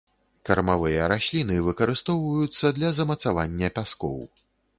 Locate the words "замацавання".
3.01-3.71